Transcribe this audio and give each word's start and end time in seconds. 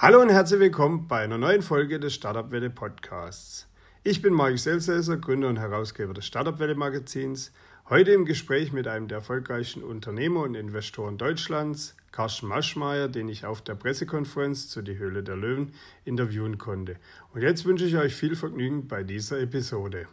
Hallo 0.00 0.22
und 0.22 0.30
herzlich 0.30 0.60
willkommen 0.60 1.08
bei 1.08 1.24
einer 1.24 1.38
neuen 1.38 1.60
Folge 1.60 1.98
des 1.98 2.14
Startup 2.14 2.52
Welle 2.52 2.70
Podcasts. 2.70 3.66
Ich 4.04 4.22
bin 4.22 4.32
Marc 4.32 4.56
Selsäser, 4.56 5.16
Gründer 5.16 5.48
und 5.48 5.58
Herausgeber 5.58 6.14
des 6.14 6.24
Startup 6.24 6.56
Welle 6.60 6.76
Magazins. 6.76 7.50
Heute 7.88 8.12
im 8.12 8.24
Gespräch 8.24 8.72
mit 8.72 8.86
einem 8.86 9.08
der 9.08 9.18
erfolgreichen 9.18 9.82
Unternehmer 9.82 10.42
und 10.42 10.54
Investoren 10.54 11.18
Deutschlands, 11.18 11.96
Carsten 12.12 12.46
Maschmeyer, 12.46 13.08
den 13.08 13.28
ich 13.28 13.44
auf 13.44 13.60
der 13.60 13.74
Pressekonferenz 13.74 14.68
zu 14.68 14.82
Die 14.82 14.98
Höhle 14.98 15.24
der 15.24 15.34
Löwen 15.34 15.72
interviewen 16.04 16.58
konnte. 16.58 16.94
Und 17.34 17.42
jetzt 17.42 17.64
wünsche 17.64 17.84
ich 17.84 17.96
euch 17.96 18.14
viel 18.14 18.36
Vergnügen 18.36 18.86
bei 18.86 19.02
dieser 19.02 19.40
Episode. 19.40 20.06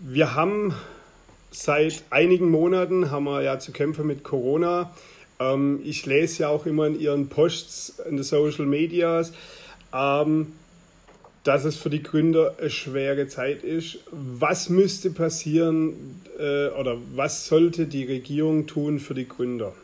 Wir 0.00 0.36
haben 0.36 0.72
seit 1.50 2.04
einigen 2.10 2.48
Monaten 2.48 3.10
haben 3.10 3.24
wir 3.24 3.42
ja 3.42 3.58
zu 3.58 3.72
kämpfen 3.72 4.06
mit 4.06 4.22
Corona. 4.22 4.92
Ähm, 5.42 5.80
ich 5.84 6.06
lese 6.06 6.42
ja 6.42 6.48
auch 6.48 6.66
immer 6.66 6.86
in 6.86 7.00
Ihren 7.00 7.28
Posts 7.28 8.00
in 8.08 8.16
den 8.16 8.24
Social 8.24 8.66
Medias, 8.66 9.32
ähm, 9.92 10.52
dass 11.44 11.64
es 11.64 11.76
für 11.76 11.90
die 11.90 12.02
Gründer 12.02 12.54
eine 12.58 12.70
schwere 12.70 13.26
Zeit 13.26 13.64
ist. 13.64 13.98
Was 14.10 14.68
müsste 14.68 15.10
passieren 15.10 16.22
äh, 16.38 16.68
oder 16.68 16.98
was 17.14 17.46
sollte 17.46 17.86
die 17.86 18.04
Regierung 18.04 18.66
tun 18.66 19.00
für 19.00 19.14
die 19.14 19.26
Gründer? 19.26 19.74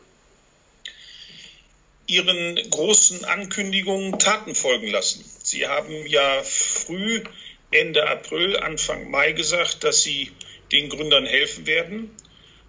Ihren 2.06 2.58
großen 2.70 3.24
Ankündigungen 3.26 4.18
Taten 4.18 4.54
folgen 4.54 4.88
lassen. 4.88 5.24
Sie 5.42 5.66
haben 5.66 6.06
ja 6.06 6.42
früh 6.42 7.22
Ende 7.70 8.08
April, 8.08 8.56
Anfang 8.56 9.10
Mai 9.10 9.32
gesagt, 9.32 9.84
dass 9.84 10.02
Sie 10.02 10.30
den 10.72 10.88
Gründern 10.88 11.26
helfen 11.26 11.66
werden 11.66 12.10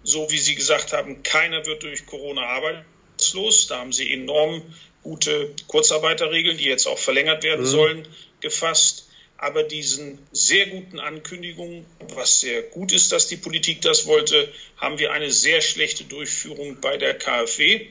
so 0.02 0.30
wie 0.30 0.38
Sie 0.38 0.54
gesagt 0.54 0.92
haben, 0.92 1.22
keiner 1.22 1.64
wird 1.66 1.82
durch 1.82 2.06
Corona 2.06 2.42
arbeitslos. 2.42 3.66
Da 3.66 3.78
haben 3.78 3.92
Sie 3.92 4.12
enorm 4.12 4.62
gute 5.02 5.54
Kurzarbeiterregeln, 5.66 6.58
die 6.58 6.64
jetzt 6.64 6.86
auch 6.86 6.98
verlängert 6.98 7.42
werden 7.42 7.62
mhm. 7.62 7.70
sollen, 7.70 8.08
gefasst. 8.40 9.06
Aber 9.36 9.62
diesen 9.62 10.18
sehr 10.32 10.66
guten 10.66 10.98
Ankündigungen, 10.98 11.86
was 12.14 12.40
sehr 12.40 12.62
gut 12.62 12.92
ist, 12.92 13.10
dass 13.10 13.26
die 13.26 13.38
Politik 13.38 13.80
das 13.80 14.06
wollte, 14.06 14.52
haben 14.76 14.98
wir 14.98 15.12
eine 15.12 15.30
sehr 15.30 15.62
schlechte 15.62 16.04
Durchführung 16.04 16.80
bei 16.80 16.98
der 16.98 17.16
KfW. 17.16 17.86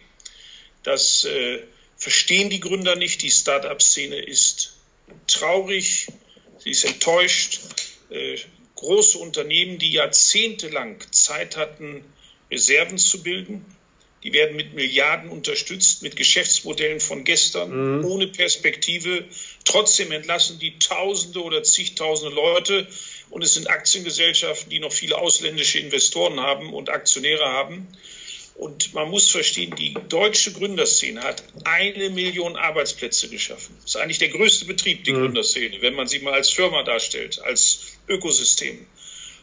Das 0.84 1.26
äh, 1.26 1.60
verstehen 1.98 2.52
die 2.52 2.60
Gründer 2.60 2.96
nicht. 2.96 3.24
Die 3.24 3.32
Start-up-Szene 3.32 4.18
ist 4.18 4.78
traurig, 5.26 6.08
sie 6.60 6.70
ist 6.70 6.86
enttäuscht. 6.86 7.62
Äh, 8.12 8.38
große 8.80 9.18
Unternehmen, 9.18 9.78
die 9.78 9.92
jahrzehntelang 9.92 11.00
Zeit 11.12 11.58
hatten, 11.58 12.04
Reserven 12.50 12.98
zu 12.98 13.22
bilden. 13.24 13.66
Die 14.24 14.34
werden 14.34 14.56
mit 14.56 14.74
Milliarden 14.74 15.30
unterstützt, 15.30 16.02
mit 16.02 16.16
Geschäftsmodellen 16.16 17.00
von 17.00 17.24
gestern, 17.26 18.00
mhm. 18.00 18.06
ohne 18.06 18.28
Perspektive. 18.28 19.26
Trotzdem 19.66 20.12
entlassen 20.12 20.60
die 20.60 20.80
Tausende 20.80 21.42
oder 21.44 21.64
zigtausende 21.64 22.34
Leute. 22.34 22.88
Und 23.30 23.44
es 23.44 23.54
sind 23.54 23.70
Aktiengesellschaften, 23.70 24.70
die 24.70 24.80
noch 24.80 24.94
viele 24.94 25.18
ausländische 25.18 25.80
Investoren 25.80 26.40
haben 26.40 26.74
und 26.74 26.90
Aktionäre 26.90 27.46
haben. 27.46 27.88
Und 28.60 28.94
man 28.94 29.10
muss 29.10 29.32
verstehen, 29.32 29.74
die 29.78 29.96
deutsche 30.10 30.52
Gründerszene 30.52 31.24
hat 31.24 31.42
eine 31.64 32.10
Million 32.10 32.58
Arbeitsplätze 32.58 33.30
geschaffen. 33.30 33.74
Das 33.82 33.92
ist 33.92 34.02
eigentlich 34.02 34.18
der 34.18 34.28
größte 34.28 34.66
Betrieb, 34.66 35.06
die 35.06 35.14
mhm. 35.14 35.22
Gründerszene, 35.22 35.82
wenn 35.82 35.94
man 35.94 36.08
sie 36.08 36.20
mal 36.20 36.34
als 36.34 36.50
Firma 36.50 36.84
darstellt, 36.84 37.42
als 37.42 37.94
Ökosystem. 38.10 38.86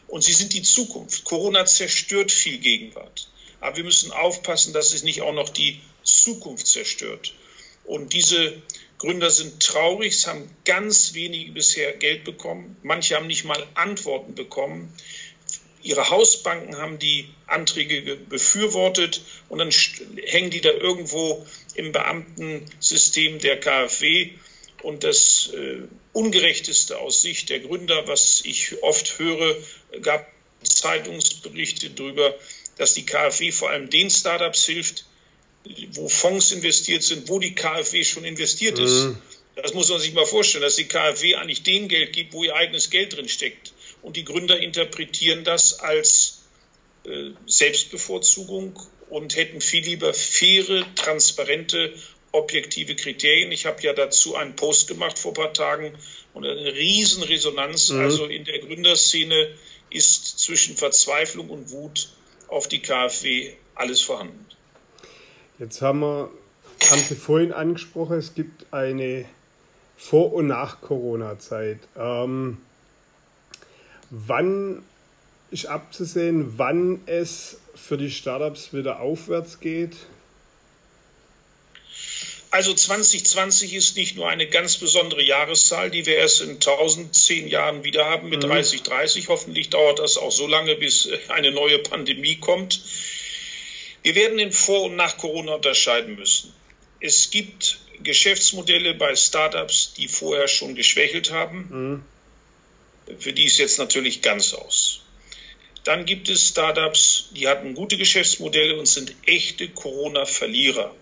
Und 0.07 0.23
sie 0.23 0.33
sind 0.33 0.53
die 0.53 0.61
Zukunft. 0.61 1.23
Corona 1.23 1.65
zerstört 1.65 2.31
viel 2.31 2.59
Gegenwart. 2.59 3.27
Aber 3.59 3.77
wir 3.77 3.85
müssen 3.85 4.11
aufpassen, 4.11 4.71
dass 4.71 4.93
es 4.93 5.01
nicht 5.01 5.23
auch 5.23 5.33
noch 5.33 5.49
die 5.49 5.81
Zukunft 6.03 6.67
zerstört. 6.67 7.33
Und 7.85 8.13
diese 8.13 8.61
Gründer 8.99 9.31
sind 9.31 9.63
traurig, 9.63 10.13
es 10.13 10.27
haben 10.27 10.47
ganz 10.63 11.15
wenige 11.15 11.53
bisher 11.53 11.91
Geld 11.93 12.23
bekommen. 12.23 12.77
Manche 12.83 13.15
haben 13.15 13.25
nicht 13.25 13.45
mal 13.45 13.65
Antworten 13.73 14.35
bekommen. 14.35 14.93
Ihre 15.83 16.09
Hausbanken 16.09 16.77
haben 16.77 16.99
die 16.99 17.29
Anträge 17.45 18.15
befürwortet 18.15 19.21
und 19.49 19.59
dann 19.59 19.71
hängen 20.25 20.49
die 20.49 20.61
da 20.61 20.71
irgendwo 20.71 21.45
im 21.75 21.91
Beamtensystem 21.91 23.39
der 23.39 23.59
KfW. 23.59 24.31
Und 24.83 25.03
das 25.03 25.51
äh, 25.53 25.81
Ungerechteste 26.13 26.99
aus 26.99 27.21
Sicht 27.21 27.49
der 27.49 27.59
Gründer, 27.59 28.07
was 28.07 28.41
ich 28.43 28.81
oft 28.83 29.17
höre, 29.19 29.55
gab 30.01 30.27
Zeitungsberichte 30.63 31.89
darüber, 31.91 32.35
dass 32.77 32.93
die 32.93 33.05
KfW 33.05 33.51
vor 33.51 33.69
allem 33.69 33.89
den 33.89 34.09
Startups 34.09 34.65
hilft, 34.65 35.05
wo 35.91 36.07
Fonds 36.07 36.51
investiert 36.51 37.03
sind, 37.03 37.29
wo 37.29 37.39
die 37.39 37.55
KfW 37.55 38.03
schon 38.03 38.23
investiert 38.23 38.79
ist. 38.79 39.05
Mhm. 39.05 39.17
Das 39.55 39.73
muss 39.73 39.89
man 39.89 39.99
sich 39.99 40.13
mal 40.13 40.25
vorstellen, 40.25 40.61
dass 40.61 40.75
die 40.75 40.87
KfW 40.87 41.35
eigentlich 41.35 41.63
den 41.63 41.87
Geld 41.87 42.13
gibt, 42.13 42.33
wo 42.33 42.43
ihr 42.43 42.55
eigenes 42.55 42.89
Geld 42.89 43.15
drin 43.15 43.27
steckt. 43.27 43.73
Und 44.01 44.15
die 44.15 44.23
Gründer 44.23 44.59
interpretieren 44.59 45.43
das 45.43 45.79
als 45.79 46.43
äh, 47.05 47.31
Selbstbevorzugung 47.45 48.79
und 49.09 49.35
hätten 49.35 49.61
viel 49.61 49.83
lieber 49.83 50.13
faire, 50.13 50.85
transparente, 50.95 51.93
objektive 52.31 52.95
Kriterien. 52.95 53.51
Ich 53.51 53.65
habe 53.65 53.81
ja 53.81 53.93
dazu 53.93 54.35
einen 54.35 54.55
Post 54.55 54.87
gemacht 54.87 55.17
vor 55.17 55.31
ein 55.31 55.35
paar 55.35 55.53
Tagen 55.53 55.93
und 56.33 56.45
eine 56.45 56.73
Riesenresonanz. 56.73 57.89
Mhm. 57.89 57.99
Also 57.99 58.25
in 58.25 58.43
der 58.45 58.59
Gründerszene 58.59 59.53
ist 59.89 60.39
zwischen 60.39 60.75
Verzweiflung 60.75 61.49
und 61.49 61.71
Wut 61.71 62.09
auf 62.47 62.67
die 62.67 62.79
KfW 62.79 63.53
alles 63.75 64.01
vorhanden. 64.01 64.45
Jetzt 65.59 65.81
haben 65.81 65.99
wir, 65.99 66.29
haben 66.89 67.01
Sie 67.01 67.15
vorhin 67.15 67.51
angesprochen, 67.51 68.17
es 68.17 68.35
gibt 68.35 68.71
eine 68.71 69.25
Vor- 69.95 70.33
und 70.33 70.47
Nach-Corona-Zeit. 70.47 71.79
Ähm, 71.97 72.59
Wann 74.09 74.83
ist 75.51 75.65
abzusehen, 75.65 76.57
wann 76.57 77.01
es 77.05 77.57
für 77.75 77.97
die 77.97 78.11
Startups 78.11 78.73
wieder 78.73 78.99
aufwärts 78.99 79.59
geht? 79.59 79.95
Also 82.49 82.73
2020 82.73 83.73
ist 83.73 83.97
nicht 83.97 84.15
nur 84.15 84.29
eine 84.29 84.47
ganz 84.47 84.77
besondere 84.77 85.21
Jahreszahl, 85.21 85.91
die 85.91 86.05
wir 86.05 86.15
erst 86.15 86.41
in 86.41 86.51
1010 86.51 87.47
Jahren 87.47 87.83
wieder 87.83 88.05
haben 88.05 88.29
mit 88.29 88.43
mhm. 88.43 88.47
3030. 88.47 89.27
Hoffentlich 89.27 89.69
dauert 89.69 89.99
das 89.99 90.17
auch 90.17 90.31
so 90.31 90.47
lange, 90.47 90.75
bis 90.75 91.09
eine 91.27 91.51
neue 91.51 91.79
Pandemie 91.79 92.37
kommt. 92.37 92.81
Wir 94.03 94.15
werden 94.15 94.39
in 94.39 94.53
Vor- 94.53 94.83
und 94.83 94.95
nach 94.95 95.17
Corona 95.17 95.55
unterscheiden 95.55 96.15
müssen. 96.15 96.53
Es 97.01 97.29
gibt 97.29 97.79
Geschäftsmodelle 98.01 98.93
bei 98.93 99.15
Startups, 99.15 99.93
die 99.97 100.07
vorher 100.07 100.47
schon 100.47 100.75
geschwächelt 100.75 101.31
haben. 101.31 101.67
Mhm 101.69 102.16
für 103.19 103.33
die 103.33 103.45
ist 103.45 103.57
jetzt 103.57 103.79
natürlich 103.79 104.21
ganz 104.21 104.53
aus. 104.53 105.01
Dann 105.83 106.05
gibt 106.05 106.27
es 106.29 106.49
Startups, 106.49 107.29
die 107.31 107.47
hatten 107.47 107.73
gute 107.73 107.95
Geschäftsmodelle 107.95 108.77
und 108.77 108.87
sind 108.87 109.15
echte 109.25 109.69
Corona-Verlierer. 109.69 110.93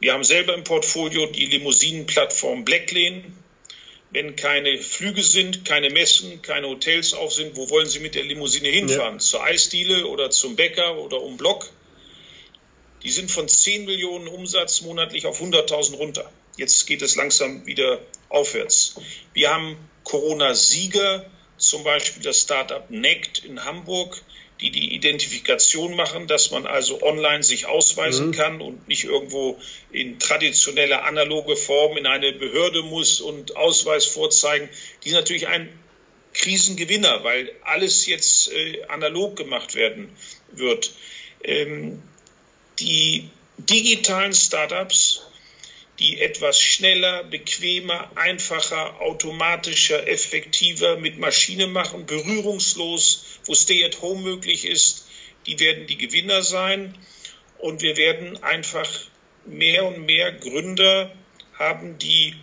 Wir 0.00 0.14
haben 0.14 0.24
selber 0.24 0.54
im 0.54 0.64
Portfolio 0.64 1.26
die 1.26 1.44
Limousinenplattform 1.44 2.64
Blacklane. 2.64 3.24
Wenn 4.10 4.34
keine 4.34 4.78
Flüge 4.78 5.22
sind, 5.22 5.66
keine 5.66 5.90
Messen, 5.90 6.40
keine 6.40 6.68
Hotels 6.68 7.12
auf 7.12 7.34
sind, 7.34 7.56
wo 7.56 7.68
wollen 7.68 7.86
Sie 7.86 8.00
mit 8.00 8.14
der 8.14 8.24
Limousine 8.24 8.68
hinfahren? 8.68 9.16
Ja. 9.16 9.20
Zur 9.20 9.44
Eisdiele 9.44 10.06
oder 10.06 10.30
zum 10.30 10.56
Bäcker 10.56 10.96
oder 10.96 11.20
um 11.20 11.36
Block? 11.36 11.70
Die 13.02 13.10
sind 13.10 13.30
von 13.30 13.48
10 13.48 13.84
Millionen 13.84 14.28
Umsatz 14.28 14.80
monatlich 14.80 15.26
auf 15.26 15.40
100.000 15.40 15.96
runter. 15.96 16.32
Jetzt 16.56 16.86
geht 16.86 17.02
es 17.02 17.16
langsam 17.16 17.66
wieder 17.66 18.00
aufwärts. 18.30 18.96
Wir 19.34 19.52
haben 19.52 19.76
Corona-Sieger, 20.04 21.26
zum 21.56 21.84
Beispiel 21.84 22.22
das 22.22 22.40
Startup 22.40 22.88
NECT 22.90 23.44
in 23.44 23.64
Hamburg, 23.64 24.22
die 24.60 24.70
die 24.70 24.94
Identifikation 24.94 25.96
machen, 25.96 26.26
dass 26.26 26.50
man 26.50 26.66
also 26.66 27.02
online 27.02 27.42
sich 27.42 27.66
ausweisen 27.66 28.28
mhm. 28.28 28.32
kann 28.32 28.60
und 28.60 28.88
nicht 28.88 29.04
irgendwo 29.04 29.58
in 29.90 30.18
traditioneller 30.18 31.04
analoge 31.04 31.56
Form 31.56 31.96
in 31.96 32.06
eine 32.06 32.32
Behörde 32.32 32.82
muss 32.82 33.20
und 33.20 33.56
Ausweis 33.56 34.06
vorzeigen. 34.06 34.68
Die 35.02 35.10
sind 35.10 35.18
natürlich 35.18 35.48
ein 35.48 35.68
Krisengewinner, 36.34 37.24
weil 37.24 37.52
alles 37.62 38.06
jetzt 38.06 38.52
äh, 38.52 38.84
analog 38.88 39.36
gemacht 39.36 39.74
werden 39.74 40.10
wird. 40.52 40.92
Ähm, 41.42 42.02
die 42.78 43.30
digitalen 43.56 44.32
Startups 44.32 45.22
die 46.00 46.20
etwas 46.20 46.58
schneller, 46.58 47.24
bequemer, 47.24 48.10
einfacher, 48.16 49.00
automatischer, 49.02 50.08
effektiver 50.08 50.96
mit 50.96 51.18
Maschine 51.18 51.66
machen, 51.66 52.06
berührungslos, 52.06 53.24
wo 53.44 53.54
Stay 53.54 53.84
at 53.84 54.00
Home 54.00 54.22
möglich 54.22 54.64
ist, 54.64 55.06
die 55.46 55.60
werden 55.60 55.86
die 55.86 55.98
Gewinner 55.98 56.42
sein. 56.42 56.96
Und 57.58 57.82
wir 57.82 57.98
werden 57.98 58.42
einfach 58.42 58.88
mehr 59.44 59.84
und 59.84 60.06
mehr 60.06 60.32
Gründer 60.32 61.14
haben, 61.58 61.98
die 61.98 62.34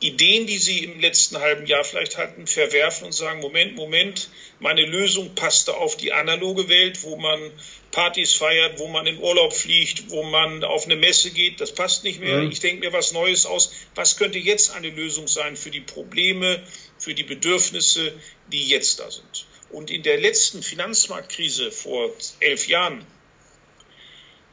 Ideen, 0.00 0.46
die 0.46 0.58
sie 0.58 0.84
im 0.84 1.00
letzten 1.00 1.38
halben 1.38 1.66
Jahr 1.66 1.82
vielleicht 1.82 2.18
hatten, 2.18 2.46
verwerfen 2.46 3.06
und 3.06 3.12
sagen, 3.12 3.40
Moment, 3.40 3.74
Moment, 3.74 4.28
meine 4.60 4.84
Lösung 4.84 5.34
passte 5.34 5.76
auf 5.76 5.96
die 5.96 6.12
analoge 6.12 6.68
Welt, 6.68 7.02
wo 7.02 7.16
man 7.16 7.52
Partys 7.90 8.34
feiert, 8.34 8.78
wo 8.78 8.86
man 8.86 9.06
in 9.06 9.18
Urlaub 9.18 9.52
fliegt, 9.52 10.10
wo 10.10 10.22
man 10.22 10.62
auf 10.62 10.84
eine 10.84 10.94
Messe 10.94 11.30
geht. 11.30 11.60
Das 11.60 11.72
passt 11.72 12.04
nicht 12.04 12.20
mehr. 12.20 12.42
Mhm. 12.42 12.50
Ich 12.52 12.60
denke 12.60 12.86
mir 12.86 12.92
was 12.92 13.12
Neues 13.12 13.44
aus. 13.44 13.72
Was 13.96 14.16
könnte 14.16 14.38
jetzt 14.38 14.70
eine 14.70 14.90
Lösung 14.90 15.26
sein 15.26 15.56
für 15.56 15.70
die 15.70 15.80
Probleme, 15.80 16.62
für 16.98 17.14
die 17.14 17.24
Bedürfnisse, 17.24 18.12
die 18.52 18.68
jetzt 18.68 19.00
da 19.00 19.10
sind? 19.10 19.46
Und 19.70 19.90
in 19.90 20.02
der 20.02 20.18
letzten 20.18 20.62
Finanzmarktkrise 20.62 21.72
vor 21.72 22.12
elf 22.40 22.68
Jahren 22.68 23.04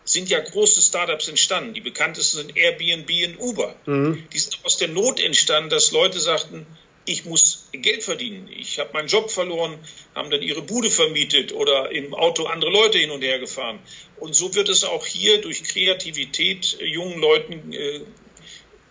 sind 0.05 0.29
ja 0.29 0.39
große 0.39 0.81
Startups 0.81 1.27
entstanden. 1.27 1.73
Die 1.73 1.81
bekanntesten 1.81 2.37
sind 2.37 2.55
Airbnb 2.55 3.09
und 3.27 3.39
Uber. 3.39 3.75
Mhm. 3.85 4.23
Die 4.31 4.39
sind 4.39 4.59
aus 4.63 4.77
der 4.77 4.87
Not 4.87 5.19
entstanden, 5.19 5.71
dass 5.71 5.91
Leute 5.91 6.19
sagten, 6.19 6.65
ich 7.07 7.25
muss 7.25 7.67
Geld 7.71 8.03
verdienen. 8.03 8.49
Ich 8.51 8.79
habe 8.79 8.91
meinen 8.93 9.07
Job 9.07 9.29
verloren, 9.29 9.77
haben 10.15 10.29
dann 10.29 10.41
ihre 10.41 10.61
Bude 10.61 10.89
vermietet 10.89 11.53
oder 11.53 11.91
im 11.91 12.13
Auto 12.13 12.45
andere 12.45 12.71
Leute 12.71 12.97
hin 12.97 13.11
und 13.11 13.21
her 13.21 13.39
gefahren. 13.39 13.79
Und 14.17 14.35
so 14.35 14.55
wird 14.55 14.69
es 14.69 14.83
auch 14.83 15.05
hier 15.05 15.41
durch 15.41 15.63
Kreativität 15.63 16.77
äh, 16.79 16.85
jungen 16.85 17.19
Leuten 17.19 17.73
äh, 17.73 18.01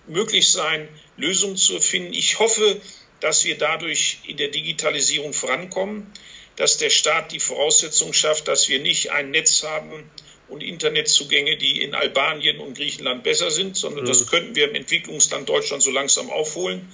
möglich 0.07 0.51
sein, 0.51 0.89
Lösungen 1.17 1.57
zu 1.57 1.81
finden. 1.81 2.13
Ich 2.13 2.39
hoffe, 2.39 2.81
dass 3.21 3.45
wir 3.45 3.57
dadurch 3.57 4.19
in 4.27 4.37
der 4.37 4.49
Digitalisierung 4.49 5.33
vorankommen, 5.33 6.13
dass 6.57 6.77
der 6.77 6.91
Staat 6.91 7.33
die 7.33 7.41
Voraussetzung 7.41 8.13
schafft, 8.13 8.47
dass 8.49 8.69
wir 8.69 8.79
nicht 8.81 9.11
ein 9.11 9.31
Netz 9.31 9.65
haben, 9.65 10.09
und 10.49 10.63
Internetzugänge, 10.63 11.57
die 11.57 11.83
in 11.83 11.95
Albanien 11.95 12.59
und 12.61 12.77
Griechenland 12.77 13.23
besser 13.25 13.51
sind, 13.51 13.77
sondern 13.77 14.05
mhm. 14.05 14.09
das 14.09 14.27
könnten 14.27 14.55
wir 14.55 14.69
im 14.69 14.75
Entwicklungsland 14.75 15.49
Deutschland 15.49 15.83
so 15.83 15.91
langsam 15.91 16.31
aufholen. 16.31 16.93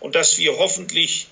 Und 0.00 0.14
dass 0.14 0.38
wir 0.38 0.58
hoffentlich 0.58 1.28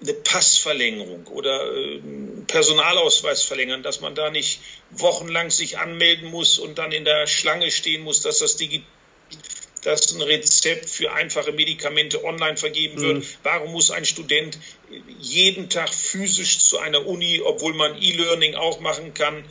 eine 0.00 0.14
Passverlängerung 0.14 1.26
oder 1.28 1.72
äh, 1.72 2.00
Personalausweis 2.46 3.42
verlängern, 3.42 3.82
dass 3.82 4.00
man 4.00 4.14
da 4.14 4.30
nicht 4.30 4.60
wochenlang 4.90 5.50
sich 5.50 5.78
anmelden 5.78 6.30
muss 6.30 6.58
und 6.58 6.78
dann 6.78 6.92
in 6.92 7.04
der 7.04 7.26
Schlange 7.26 7.70
stehen 7.70 8.02
muss, 8.02 8.20
dass 8.20 8.38
das 8.38 8.56
digital 8.56 8.86
dass 9.84 10.14
ein 10.14 10.22
Rezept 10.22 10.88
für 10.88 11.12
einfache 11.12 11.52
Medikamente 11.52 12.24
online 12.24 12.56
vergeben 12.56 13.00
wird. 13.02 13.18
Mhm. 13.18 13.26
Warum 13.42 13.72
muss 13.72 13.90
ein 13.90 14.06
Student 14.06 14.58
jeden 15.20 15.68
Tag 15.68 15.92
physisch 15.92 16.58
zu 16.60 16.78
einer 16.78 17.06
Uni, 17.06 17.42
obwohl 17.44 17.74
man 17.74 18.00
E-Learning 18.00 18.54
auch 18.54 18.80
machen 18.80 19.12
kann? 19.12 19.44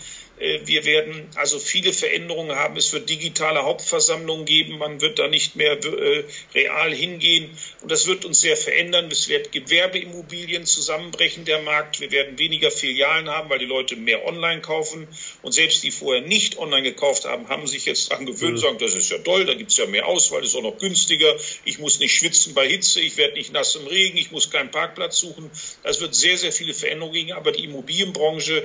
Äh, 0.43 0.59
wir 0.65 0.85
werden 0.85 1.27
also 1.35 1.57
viele 1.57 1.93
Veränderungen 1.93 2.55
haben. 2.55 2.75
Es 2.75 2.91
wird 2.93 3.09
digitale 3.09 3.63
Hauptversammlungen 3.63 4.45
geben. 4.45 4.77
Man 4.77 5.01
wird 5.01 5.17
da 5.19 5.27
nicht 5.27 5.55
mehr 5.55 5.73
äh, 5.83 6.23
real 6.53 6.93
hingehen. 6.93 7.49
Und 7.81 7.91
das 7.91 8.07
wird 8.07 8.25
uns 8.25 8.41
sehr 8.41 8.57
verändern. 8.57 9.09
Es 9.09 9.29
wird 9.29 9.51
Gewerbeimmobilien 9.51 10.65
zusammenbrechen, 10.65 11.45
der 11.45 11.61
Markt. 11.61 12.01
Wir 12.01 12.11
werden 12.11 12.37
weniger 12.37 12.71
Filialen 12.71 13.29
haben, 13.29 13.49
weil 13.49 13.59
die 13.59 13.65
Leute 13.65 13.95
mehr 13.95 14.25
online 14.25 14.61
kaufen. 14.61 15.07
Und 15.41 15.53
selbst 15.53 15.83
die 15.83 15.91
vorher 15.91 16.21
nicht 16.21 16.57
online 16.57 16.83
gekauft 16.83 17.25
haben, 17.25 17.47
haben 17.47 17.65
sich 17.67 17.85
jetzt 17.85 18.11
daran 18.11 18.25
gewöhnt, 18.25 18.53
mhm. 18.53 18.57
sagen, 18.57 18.77
das 18.79 18.93
ist 18.95 19.09
ja 19.09 19.19
toll, 19.19 19.45
da 19.45 19.53
gibt 19.53 19.71
es 19.71 19.77
ja 19.77 19.85
mehr 19.85 20.07
Auswahl, 20.07 20.41
das 20.41 20.49
ist 20.49 20.55
auch 20.55 20.61
noch 20.61 20.77
günstiger. 20.77 21.33
Ich 21.63 21.79
muss 21.79 21.99
nicht 21.99 22.13
schwitzen 22.13 22.53
bei 22.53 22.67
Hitze, 22.67 22.99
ich 22.99 23.15
werde 23.17 23.35
nicht 23.35 23.53
nass 23.53 23.75
im 23.75 23.87
Regen, 23.87 24.17
ich 24.17 24.31
muss 24.31 24.49
keinen 24.49 24.71
Parkplatz 24.71 25.19
suchen. 25.19 25.49
Es 25.83 26.01
wird 26.01 26.15
sehr, 26.15 26.37
sehr 26.37 26.51
viele 26.51 26.73
Veränderungen 26.73 27.13
geben. 27.13 27.31
Aber 27.33 27.51
die 27.51 27.63
Immobilienbranche 27.63 28.63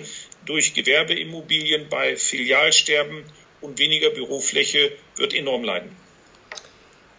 durch 0.49 0.73
Gewerbeimmobilien 0.73 1.89
bei 1.91 2.17
Filialsterben 2.17 3.23
und 3.61 3.79
weniger 3.79 4.11
Bürofläche 4.11 4.93
wird 5.17 5.35
enorm 5.35 5.63
leiden. 5.63 5.91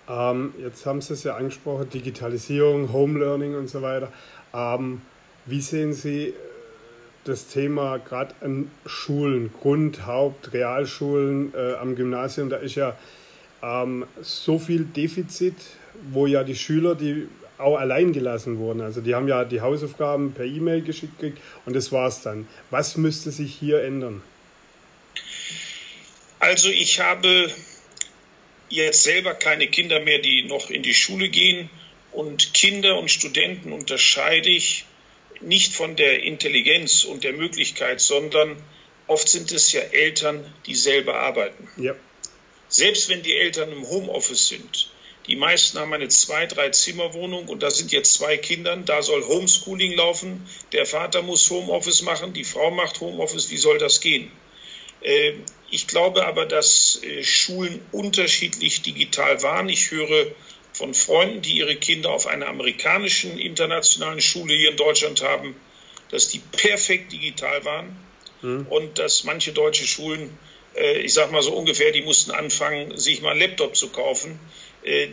Ähm, 0.09 0.55
jetzt 0.59 0.85
haben 0.87 1.01
Sie 1.01 1.13
es 1.13 1.23
ja 1.23 1.35
angesprochen, 1.35 1.89
Digitalisierung, 1.89 2.91
Home 2.91 3.19
Learning 3.19 3.55
und 3.55 3.69
so 3.69 3.83
weiter. 3.83 4.11
Ähm, 4.53 5.01
wie 5.45 5.61
sehen 5.61 5.93
Sie 5.93 6.29
äh, 6.29 6.33
das 7.25 7.47
Thema 7.47 7.97
gerade 7.99 8.33
an 8.41 8.71
Schulen, 8.87 9.51
Grund-, 9.61 10.07
Haupt-, 10.07 10.53
Realschulen 10.53 11.53
äh, 11.53 11.75
am 11.75 11.95
Gymnasium? 11.95 12.49
Da 12.49 12.57
ist 12.57 12.73
ja 12.73 12.97
ähm, 13.61 14.07
so 14.21 14.57
viel 14.57 14.85
Defizit, 14.85 15.55
wo 16.11 16.25
ja 16.25 16.43
die 16.43 16.55
Schüler, 16.55 16.95
die 16.95 17.27
auch 17.59 17.77
allein 17.77 18.13
gelassen 18.13 18.57
wurden. 18.57 18.81
Also 18.81 19.01
die 19.01 19.15
haben 19.15 19.27
ja 19.27 19.43
die 19.43 19.61
Hausaufgaben 19.61 20.33
per 20.33 20.45
E-Mail 20.45 20.81
geschickt 20.81 21.21
und 21.65 21.75
das 21.75 21.91
war's 21.91 22.21
dann. 22.21 22.47
Was 22.69 22.97
müsste 22.97 23.31
sich 23.31 23.53
hier 23.53 23.83
ändern? 23.83 24.21
Also 26.39 26.69
ich 26.69 26.99
habe 26.99 27.51
jetzt 28.69 29.03
selber 29.03 29.33
keine 29.33 29.67
Kinder 29.67 29.99
mehr, 29.99 30.19
die 30.19 30.43
noch 30.43 30.69
in 30.69 30.83
die 30.83 30.93
Schule 30.93 31.29
gehen 31.29 31.69
und 32.11 32.53
Kinder 32.53 32.97
und 32.97 33.11
Studenten 33.11 33.73
unterscheide 33.73 34.49
ich 34.49 34.85
nicht 35.41 35.73
von 35.73 35.95
der 35.95 36.23
Intelligenz 36.23 37.03
und 37.03 37.23
der 37.23 37.33
Möglichkeit, 37.33 38.01
sondern 38.01 38.55
oft 39.07 39.27
sind 39.27 39.51
es 39.51 39.71
ja 39.71 39.81
Eltern, 39.81 40.45
die 40.65 40.75
selber 40.75 41.15
arbeiten. 41.19 41.67
Ja. 41.77 41.95
Selbst 42.67 43.09
wenn 43.09 43.23
die 43.23 43.35
Eltern 43.35 43.71
im 43.71 43.87
Homeoffice 43.87 44.47
sind, 44.49 44.89
die 45.29 45.35
meisten 45.35 45.77
haben 45.77 45.93
eine 45.93 46.07
zwei-, 46.07 46.47
drei 46.47 46.69
Zimmerwohnung 46.69 47.47
und 47.47 47.61
da 47.61 47.69
sind 47.69 47.91
jetzt 47.91 48.13
zwei 48.13 48.37
Kinder. 48.37 48.75
Da 48.77 49.03
soll 49.03 49.23
Homeschooling 49.23 49.93
laufen. 49.93 50.47
Der 50.71 50.87
Vater 50.87 51.21
muss 51.21 51.49
Homeoffice 51.51 52.01
machen, 52.01 52.33
die 52.33 52.43
Frau 52.43 52.71
macht 52.71 52.99
Homeoffice. 52.99 53.51
Wie 53.51 53.57
soll 53.57 53.77
das 53.77 54.01
gehen? 54.01 54.31
Äh, 55.01 55.33
ich 55.69 55.85
glaube 55.85 56.25
aber, 56.25 56.47
dass 56.47 57.01
äh, 57.03 57.23
Schulen 57.23 57.79
unterschiedlich 57.91 58.81
digital 58.81 59.43
waren. 59.43 59.69
Ich 59.69 59.91
höre 59.91 60.27
von 60.73 60.95
Freunden, 60.95 61.43
die 61.43 61.57
ihre 61.57 61.75
Kinder 61.75 62.09
auf 62.09 62.25
einer 62.25 62.47
amerikanischen 62.47 63.37
internationalen 63.37 64.21
Schule 64.21 64.55
hier 64.55 64.71
in 64.71 64.77
Deutschland 64.77 65.21
haben, 65.21 65.55
dass 66.09 66.29
die 66.29 66.39
perfekt 66.39 67.11
digital 67.11 67.65
waren 67.65 67.97
mhm. 68.41 68.65
und 68.67 68.97
dass 68.97 69.25
manche 69.25 69.51
deutsche 69.51 69.85
Schulen, 69.85 70.35
äh, 70.75 71.01
ich 71.01 71.13
sage 71.13 71.31
mal 71.31 71.43
so 71.43 71.53
ungefähr, 71.53 71.91
die 71.91 72.01
mussten 72.01 72.31
anfangen, 72.31 72.97
sich 72.97 73.21
mal 73.21 73.31
einen 73.31 73.41
Laptop 73.41 73.75
zu 73.75 73.89
kaufen, 73.89 74.39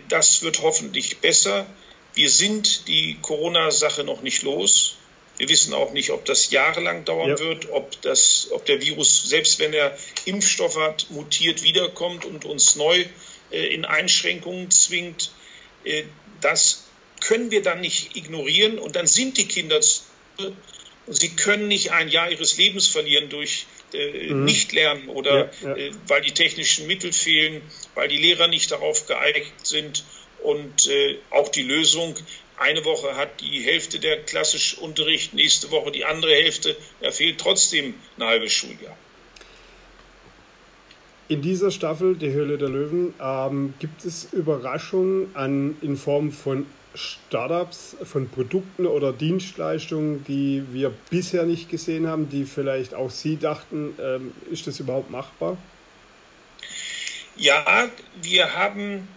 das 0.08 0.42
wird 0.42 0.62
hoffentlich 0.62 1.18
besser. 1.18 1.66
Wir 2.14 2.30
sind 2.30 2.88
die 2.88 3.18
Corona-Sache 3.20 4.04
noch 4.04 4.22
nicht 4.22 4.42
los. 4.42 4.96
Wir 5.38 5.48
wissen 5.48 5.74
auch 5.74 5.92
nicht, 5.92 6.10
ob 6.10 6.24
das 6.24 6.50
jahrelang 6.50 7.04
dauern 7.04 7.30
ja. 7.30 7.38
wird, 7.38 7.70
ob, 7.70 8.00
das, 8.02 8.48
ob 8.52 8.64
der 8.64 8.80
Virus, 8.80 9.28
selbst 9.28 9.58
wenn 9.58 9.74
er 9.74 9.96
Impfstoff 10.24 10.76
hat, 10.78 11.10
mutiert 11.10 11.62
wiederkommt 11.62 12.24
und 12.24 12.44
uns 12.44 12.76
neu 12.76 13.04
äh, 13.50 13.66
in 13.74 13.84
Einschränkungen 13.84 14.70
zwingt. 14.70 15.30
Äh, 15.84 16.04
das 16.40 16.84
können 17.20 17.50
wir 17.50 17.62
dann 17.62 17.80
nicht 17.80 18.16
ignorieren 18.16 18.78
und 18.78 18.96
dann 18.96 19.06
sind 19.06 19.36
die 19.36 19.46
Kinder, 19.46 19.80
sie 21.06 21.30
können 21.30 21.68
nicht 21.68 21.92
ein 21.92 22.08
Jahr 22.08 22.30
ihres 22.30 22.56
Lebens 22.56 22.88
verlieren 22.88 23.28
durch 23.28 23.66
äh, 23.92 24.32
mhm. 24.32 24.44
nicht 24.44 24.72
lernen 24.72 25.08
oder 25.08 25.50
ja, 25.62 25.68
ja. 25.68 25.76
Äh, 25.76 25.90
weil 26.08 26.22
die 26.22 26.32
technischen 26.32 26.86
Mittel 26.86 27.12
fehlen, 27.12 27.62
weil 27.94 28.08
die 28.08 28.16
Lehrer 28.16 28.48
nicht 28.48 28.70
darauf 28.70 29.06
geeignet 29.06 29.52
sind 29.62 30.04
und 30.42 30.88
äh, 30.88 31.16
auch 31.30 31.48
die 31.48 31.62
Lösung. 31.62 32.14
Eine 32.58 32.84
Woche 32.84 33.16
hat 33.16 33.40
die 33.40 33.60
Hälfte 33.60 33.98
der 34.00 34.22
klassische 34.22 34.80
Unterricht, 34.80 35.34
nächste 35.34 35.70
Woche 35.70 35.92
die 35.92 36.04
andere 36.04 36.32
Hälfte. 36.32 36.74
Da 37.00 37.10
fehlt 37.10 37.38
trotzdem 37.38 37.94
ein 38.16 38.24
halbes 38.24 38.52
Schuljahr. 38.52 38.96
In 41.28 41.42
dieser 41.42 41.70
Staffel, 41.70 42.16
die 42.16 42.30
Höhle 42.30 42.56
der 42.56 42.68
Löwen, 42.68 43.12
ähm, 43.20 43.74
gibt 43.78 44.04
es 44.04 44.28
Überraschungen 44.32 45.34
an, 45.34 45.76
in 45.82 45.96
Form 45.96 46.30
von 46.30 46.66
Startups, 46.96 47.96
von 48.04 48.28
Produkten 48.28 48.86
oder 48.86 49.12
Dienstleistungen, 49.12 50.24
die 50.24 50.64
wir 50.72 50.92
bisher 51.10 51.44
nicht 51.44 51.68
gesehen 51.68 52.06
haben, 52.06 52.28
die 52.28 52.44
vielleicht 52.44 52.94
auch 52.94 53.10
Sie 53.10 53.36
dachten, 53.36 53.94
ähm, 54.00 54.32
ist 54.50 54.66
das 54.66 54.80
überhaupt 54.80 55.10
machbar? 55.10 55.56
Ja, 57.36 57.90
wir 58.22 58.54
haben 58.54 59.08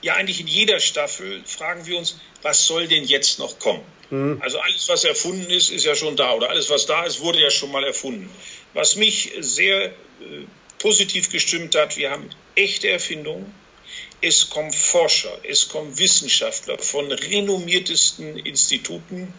ja 0.00 0.14
eigentlich 0.14 0.40
in 0.40 0.46
jeder 0.46 0.80
Staffel 0.80 1.42
fragen 1.44 1.86
wir 1.86 1.98
uns, 1.98 2.18
was 2.42 2.66
soll 2.66 2.86
denn 2.88 3.04
jetzt 3.04 3.38
noch 3.38 3.58
kommen? 3.58 3.84
Mhm. 4.10 4.40
Also 4.40 4.58
alles, 4.58 4.88
was 4.88 5.04
erfunden 5.04 5.50
ist, 5.50 5.70
ist 5.70 5.84
ja 5.84 5.94
schon 5.94 6.16
da 6.16 6.32
oder 6.32 6.50
alles, 6.50 6.70
was 6.70 6.86
da 6.86 7.04
ist, 7.04 7.20
wurde 7.20 7.40
ja 7.40 7.50
schon 7.50 7.70
mal 7.70 7.84
erfunden. 7.84 8.30
Was 8.74 8.96
mich 8.96 9.32
sehr 9.40 9.86
äh, 9.86 9.92
positiv 10.78 11.30
gestimmt 11.30 11.74
hat, 11.74 11.96
wir 11.96 12.10
haben 12.10 12.30
echte 12.54 12.88
Erfindungen, 12.88 13.52
es 14.20 14.50
kommen 14.50 14.72
Forscher, 14.72 15.38
es 15.44 15.68
kommen 15.68 15.96
Wissenschaftler 15.98 16.78
von 16.78 17.10
renommiertesten 17.10 18.36
Instituten. 18.38 19.32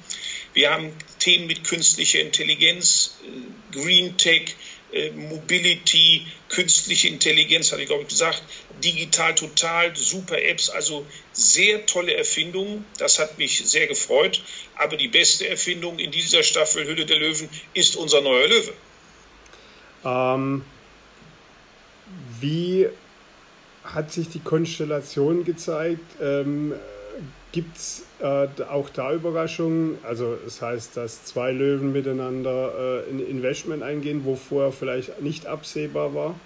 Wir 0.54 0.72
haben 0.72 0.94
Themen 1.20 1.48
mit 1.48 1.64
künstlicher 1.64 2.20
Intelligenz, 2.20 3.18
äh, 3.24 3.76
Green 3.78 4.18
Tech, 4.18 4.56
äh, 4.92 5.12
Mobility, 5.12 6.26
künstliche 6.48 7.10
Intelligenz, 7.10 7.72
hatte 7.72 7.82
ich 7.82 7.88
glaube 7.88 8.04
ich 8.04 8.10
gesagt, 8.10 8.42
digital 8.84 9.36
total, 9.36 9.96
super 9.96 10.42
Apps, 10.42 10.70
also 10.70 11.06
sehr 11.34 11.86
tolle 11.86 12.16
Erfindungen. 12.16 12.86
Das 12.98 13.20
hat 13.20 13.38
mich 13.38 13.62
sehr 13.66 13.88
gefreut. 13.88 14.42
Aber 14.76 14.98
die 14.98 15.10
beste 15.10 15.48
Erfindung 15.48 16.00
in 16.00 16.12
dieser 16.12 16.42
Staffel 16.42 16.86
Hülle 16.88 17.06
der 17.06 17.18
Löwen 17.18 17.50
ist 17.74 17.98
unser 17.98 18.22
neuer 18.22 18.48
Löwe. 18.48 18.74
Ähm, 20.06 20.66
wie 22.40 22.88
hat 23.94 24.12
sich 24.12 24.30
die 24.30 24.40
Konstellation 24.40 25.46
gezeigt. 25.46 26.06
Ähm, 26.22 26.74
Gibt 27.52 27.78
es 27.78 28.04
äh, 28.20 28.48
auch 28.70 28.90
da 28.90 29.14
Überraschungen? 29.14 29.98
Also 30.04 30.38
das 30.46 30.62
heißt, 30.62 30.96
dass 30.96 31.26
zwei 31.26 31.52
Löwen 31.52 31.92
miteinander 31.92 33.04
äh, 33.08 33.10
ein 33.10 33.20
Investment 33.20 33.82
eingehen, 33.82 34.24
wo 34.24 34.36
vorher 34.36 34.72
vielleicht 34.72 35.22
nicht 35.22 35.48
absehbar 35.48 36.14
war? 36.14 36.40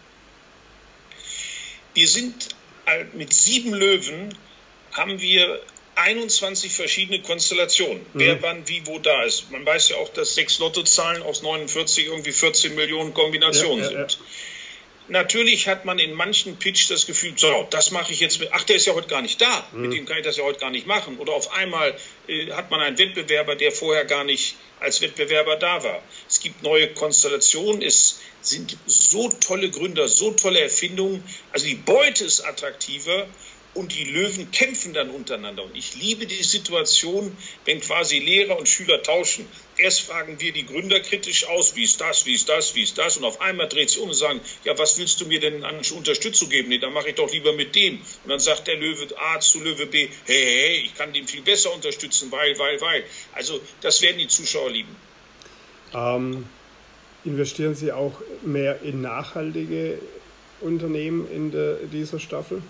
Wir 1.93 2.07
sind 2.07 2.55
mit 3.13 3.33
sieben 3.33 3.73
Löwen 3.73 4.35
haben 4.91 5.21
wir 5.21 5.59
21 5.95 6.71
verschiedene 6.71 7.21
Konstellationen, 7.21 7.99
mhm. 8.13 8.19
wer 8.19 8.41
wann 8.41 8.67
wie 8.67 8.85
wo 8.85 8.99
da 8.99 9.23
ist. 9.23 9.51
Man 9.51 9.65
weiß 9.65 9.89
ja 9.89 9.97
auch, 9.97 10.09
dass 10.09 10.35
sechs 10.35 10.59
Lottozahlen 10.59 11.21
aus 11.23 11.43
49 11.43 12.07
irgendwie 12.07 12.31
14 12.31 12.75
Millionen 12.75 13.13
Kombinationen 13.13 13.83
ja, 13.83 13.91
ja, 13.91 14.09
sind. 14.09 14.11
Ja. 14.11 14.25
Natürlich 15.09 15.67
hat 15.67 15.83
man 15.83 15.99
in 15.99 16.13
manchen 16.13 16.57
Pitch 16.57 16.89
das 16.89 17.05
Gefühl, 17.05 17.33
so, 17.35 17.67
das 17.69 17.91
mache 17.91 18.13
ich 18.13 18.21
jetzt 18.21 18.39
mit, 18.39 18.49
ach, 18.53 18.63
der 18.63 18.77
ist 18.77 18.85
ja 18.85 18.93
heute 18.93 19.07
gar 19.07 19.21
nicht 19.21 19.41
da, 19.41 19.67
mhm. 19.71 19.81
mit 19.81 19.93
dem 19.93 20.05
kann 20.05 20.17
ich 20.17 20.23
das 20.23 20.37
ja 20.37 20.43
heute 20.43 20.59
gar 20.59 20.69
nicht 20.69 20.87
machen. 20.87 21.17
Oder 21.17 21.33
auf 21.33 21.51
einmal 21.51 21.95
äh, 22.27 22.51
hat 22.51 22.71
man 22.71 22.79
einen 22.79 22.97
Wettbewerber, 22.97 23.55
der 23.55 23.71
vorher 23.71 24.05
gar 24.05 24.23
nicht 24.23 24.55
als 24.79 25.01
Wettbewerber 25.01 25.57
da 25.57 25.83
war. 25.83 26.01
Es 26.29 26.39
gibt 26.39 26.63
neue 26.63 26.87
Konstellationen, 26.93 27.81
es 27.81 28.21
sind 28.41 28.77
so 28.85 29.29
tolle 29.29 29.69
Gründer, 29.69 30.07
so 30.07 30.31
tolle 30.31 30.61
Erfindungen. 30.61 31.23
Also 31.51 31.65
die 31.65 31.75
Beute 31.75 32.25
ist 32.25 32.41
attraktiver 32.41 33.27
und 33.73 33.93
die 33.93 34.03
Löwen 34.03 34.51
kämpfen 34.51 34.93
dann 34.93 35.09
untereinander. 35.09 35.63
Und 35.63 35.75
ich 35.75 35.95
liebe 35.95 36.27
die 36.27 36.43
Situation, 36.43 37.35
wenn 37.65 37.79
quasi 37.81 38.19
Lehrer 38.19 38.57
und 38.57 38.69
Schüler 38.69 39.01
tauschen. 39.01 39.47
Erst 39.77 40.01
fragen 40.01 40.39
wir 40.39 40.51
die 40.53 40.65
Gründer 40.65 40.99
kritisch 40.99 41.47
aus, 41.47 41.75
wie 41.75 41.83
ist 41.83 41.99
das, 41.99 42.25
wie 42.25 42.33
ist 42.33 42.47
das, 42.49 42.75
wie 42.75 42.83
ist 42.83 42.97
das. 42.97 43.17
Und 43.17 43.23
auf 43.23 43.41
einmal 43.41 43.67
dreht 43.67 43.89
sie 43.89 43.99
um 43.99 44.09
und 44.09 44.15
sagen, 44.15 44.39
ja, 44.63 44.77
was 44.77 44.97
willst 44.99 45.19
du 45.21 45.25
mir 45.25 45.39
denn 45.39 45.63
an 45.63 45.81
Unterstützung 45.95 46.49
geben? 46.49 46.69
Nee, 46.69 46.77
dann 46.77 46.93
mache 46.93 47.09
ich 47.09 47.15
doch 47.15 47.31
lieber 47.31 47.53
mit 47.53 47.75
dem. 47.75 47.97
Und 47.97 48.29
dann 48.29 48.39
sagt 48.39 48.67
der 48.67 48.75
Löwe 48.75 49.07
A 49.17 49.39
zu 49.39 49.59
Löwe 49.59 49.87
B, 49.87 50.07
hey, 50.25 50.45
hey, 50.45 50.81
ich 50.85 50.95
kann 50.95 51.11
den 51.11 51.27
viel 51.27 51.41
besser 51.41 51.73
unterstützen, 51.73 52.31
weil, 52.31 52.57
weil, 52.59 52.79
weil. 52.81 53.03
Also 53.33 53.59
das 53.81 54.01
werden 54.01 54.19
die 54.19 54.27
Zuschauer 54.27 54.69
lieben. 54.69 54.95
Ähm, 55.95 56.45
investieren 57.25 57.73
Sie 57.73 57.91
auch 57.91 58.21
mehr 58.43 58.81
in 58.83 59.01
nachhaltige 59.01 59.99
Unternehmen 60.61 61.29
in 61.31 61.51
der, 61.51 61.75
dieser 61.91 62.19
Staffel? 62.19 62.61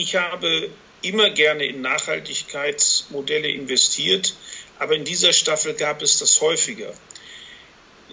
Ich 0.00 0.16
habe 0.16 0.70
immer 1.02 1.28
gerne 1.28 1.66
in 1.66 1.82
Nachhaltigkeitsmodelle 1.82 3.48
investiert, 3.48 4.34
aber 4.78 4.94
in 4.94 5.04
dieser 5.04 5.34
Staffel 5.34 5.74
gab 5.74 6.00
es 6.00 6.16
das 6.16 6.40
häufiger. 6.40 6.94